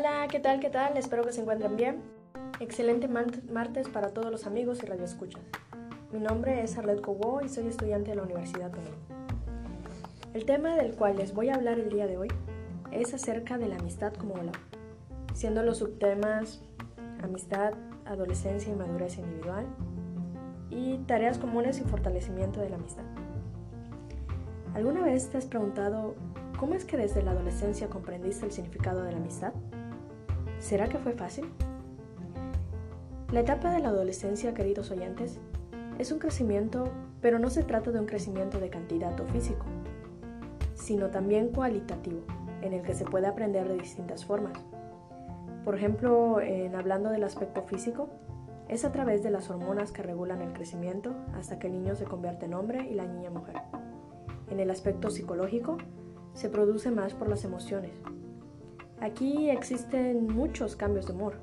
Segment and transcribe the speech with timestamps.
[0.00, 0.60] Hola, ¿qué tal?
[0.60, 0.96] ¿Qué tal?
[0.96, 2.00] Espero que se encuentren bien.
[2.58, 5.42] Excelente martes para todos los amigos y radioescuchas.
[6.10, 8.88] Mi nombre es Arlet Cobo y soy estudiante de la Universidad Tomé.
[10.32, 12.28] El tema del cual les voy a hablar el día de hoy
[12.90, 14.56] es acerca de la amistad como valor,
[15.34, 16.62] siendo los subtemas
[17.22, 17.74] amistad,
[18.06, 19.66] adolescencia y madurez individual
[20.70, 23.04] y tareas comunes y fortalecimiento de la amistad.
[24.72, 26.14] ¿Alguna vez te has preguntado
[26.58, 29.52] cómo es que desde la adolescencia comprendiste el significado de la amistad?
[30.60, 31.46] ¿Será que fue fácil?
[33.32, 35.40] La etapa de la adolescencia, queridos oyentes,
[35.98, 36.84] es un crecimiento,
[37.22, 39.64] pero no se trata de un crecimiento de cantidad o físico,
[40.74, 42.20] sino también cualitativo,
[42.60, 44.52] en el que se puede aprender de distintas formas.
[45.64, 48.10] Por ejemplo, en hablando del aspecto físico,
[48.68, 52.04] es a través de las hormonas que regulan el crecimiento hasta que el niño se
[52.04, 53.56] convierte en hombre y la niña mujer.
[54.50, 55.78] En el aspecto psicológico,
[56.34, 57.92] se produce más por las emociones.
[59.00, 61.34] Aquí existen muchos cambios de humor.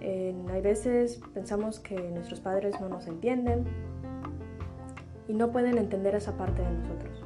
[0.00, 3.64] hay veces pensamos que nuestros padres no nos entienden
[5.28, 7.22] y no pueden entender esa parte de nosotros.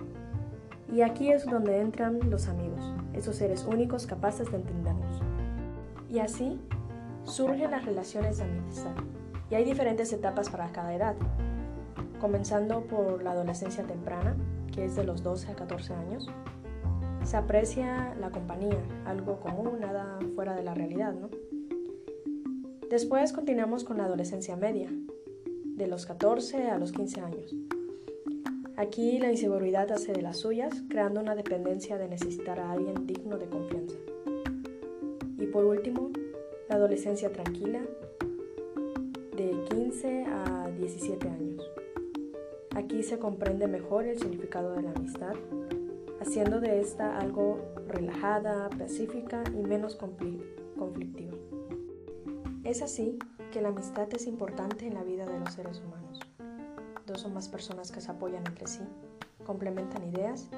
[0.93, 5.23] Y aquí es donde entran los amigos, esos seres únicos capaces de entendernos.
[6.11, 6.61] Y así
[7.25, 8.93] surgen las relaciones de amistad.
[9.51, 11.15] Y hay diferentes etapas para cada edad
[12.21, 14.37] comenzando por la adolescencia temprana,
[14.73, 16.31] que es de los 12 a 14 años.
[17.25, 21.31] Se aprecia la compañía, algo común, nada fuera de la realidad, ¿no?
[22.91, 24.91] Después continuamos con la adolescencia media,
[25.65, 27.55] de los 14 a los 15 años.
[28.77, 33.39] Aquí la inseguridad hace de las suyas, creando una dependencia de necesitar a alguien digno
[33.39, 33.97] de confianza.
[35.39, 36.11] Y por último,
[36.69, 37.81] la adolescencia tranquila,
[39.37, 41.71] de 15 a 17 años.
[42.75, 45.35] Aquí se comprende mejor el significado de la amistad,
[46.23, 51.37] haciendo de esta algo relajada, pacífica y menos conflictiva.
[52.63, 53.19] Es así
[53.51, 56.21] que la amistad es importante en la vida de los seres humanos.
[57.07, 58.83] Dos o más personas que se apoyan entre sí,
[59.45, 60.49] complementan ideas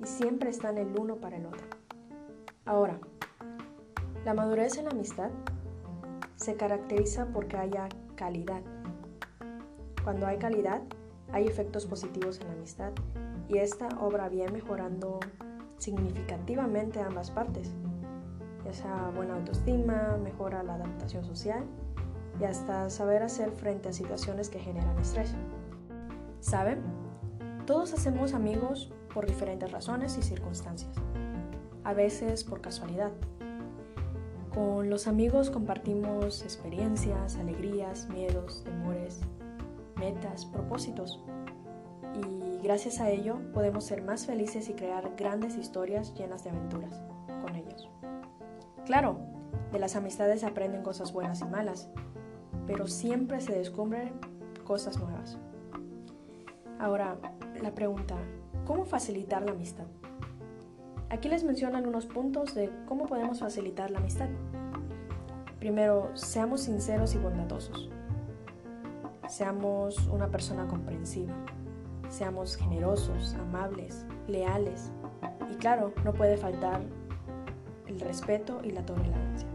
[0.00, 1.66] y siempre están el uno para el otro.
[2.64, 2.98] Ahora,
[4.24, 5.30] la madurez en la amistad
[6.34, 8.62] se caracteriza porque haya calidad.
[10.02, 10.82] Cuando hay calidad,
[11.30, 12.92] hay efectos positivos en la amistad
[13.48, 15.20] y esta obra bien mejorando
[15.78, 17.72] significativamente ambas partes,
[18.72, 21.64] sea buena autoestima, mejora la adaptación social
[22.40, 25.34] y hasta saber hacer frente a situaciones que generan estrés.
[26.40, 26.80] ¿Saben?
[27.66, 30.94] Todos hacemos amigos por diferentes razones y circunstancias,
[31.84, 33.10] a veces por casualidad.
[34.54, 39.20] Con los amigos compartimos experiencias, alegrías, miedos, temores,
[39.96, 41.20] metas, propósitos.
[42.68, 47.00] Gracias a ello podemos ser más felices y crear grandes historias llenas de aventuras
[47.40, 47.88] con ellos.
[48.84, 49.20] Claro,
[49.72, 51.88] de las amistades aprenden cosas buenas y malas,
[52.66, 54.12] pero siempre se descubren
[54.64, 55.38] cosas nuevas.
[56.78, 57.16] Ahora,
[57.62, 58.16] la pregunta,
[58.66, 59.86] ¿cómo facilitar la amistad?
[61.08, 64.28] Aquí les menciono algunos puntos de cómo podemos facilitar la amistad.
[65.58, 67.88] Primero, seamos sinceros y bondadosos.
[69.26, 71.32] Seamos una persona comprensiva.
[72.08, 74.90] Seamos generosos, amables, leales.
[75.52, 76.82] Y claro, no puede faltar
[77.86, 79.48] el respeto y la tolerancia.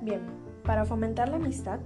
[0.00, 0.20] Bien,
[0.64, 1.80] para fomentar la amistad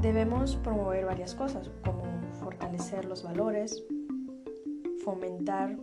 [0.00, 2.02] debemos promover varias cosas, como
[2.34, 3.82] fortalecer los valores,
[5.04, 5.76] fomentar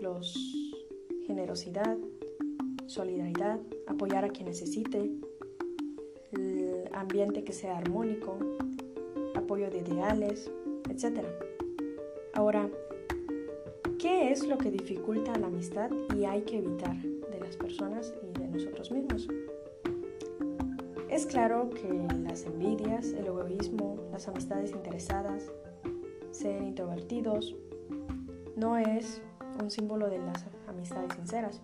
[0.00, 0.34] los
[1.26, 1.96] generosidad,
[2.86, 3.58] solidaridad,
[3.88, 5.10] apoyar a quien necesite,
[6.92, 8.38] ambiente que sea armónico,
[9.36, 10.50] apoyo de ideales,
[10.90, 11.24] etc.
[12.34, 12.68] Ahora,
[13.98, 18.38] ¿qué es lo que dificulta la amistad y hay que evitar de las personas y
[18.38, 19.28] de nosotros mismos?
[21.08, 21.88] Es claro que
[22.24, 25.50] las envidias, el egoísmo, las amistades interesadas,
[26.30, 27.54] ser introvertidos,
[28.56, 29.22] no es
[29.62, 31.62] un símbolo de las amistades sinceras.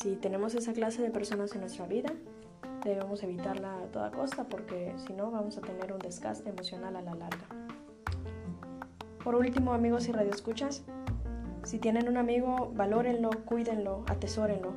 [0.00, 2.12] Si tenemos esa clase de personas en nuestra vida,
[2.84, 7.02] debemos evitarla a toda costa porque si no vamos a tener un desgaste emocional a
[7.02, 7.44] la larga.
[9.24, 10.84] Por último, amigos y radioescuchas,
[11.64, 14.74] si tienen un amigo, valórenlo, cuídenlo, atesórenlo.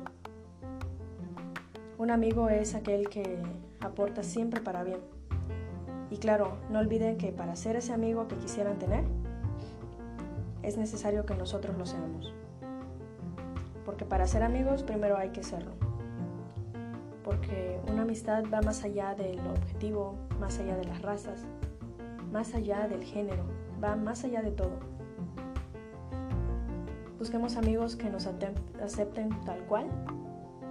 [1.98, 3.38] Un amigo es aquel que
[3.78, 4.98] aporta siempre para bien.
[6.10, 9.04] Y claro, no olviden que para ser ese amigo que quisieran tener,
[10.64, 12.34] es necesario que nosotros lo seamos.
[13.84, 15.72] Porque para ser amigos primero hay que serlo
[17.24, 21.44] porque una amistad va más allá del objetivo, más allá de las razas,
[22.32, 23.44] más allá del género,
[23.82, 24.72] va más allá de todo.
[27.18, 28.28] Busquemos amigos que nos
[28.82, 29.86] acepten tal cual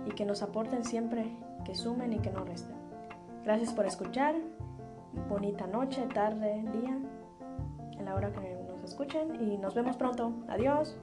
[0.05, 1.31] y que nos aporten siempre,
[1.63, 2.75] que sumen y que no resten.
[3.43, 4.35] Gracias por escuchar.
[5.29, 6.97] Bonita noche, tarde, día,
[7.97, 10.33] en la hora que nos escuchen y nos vemos pronto.
[10.49, 10.97] Adiós.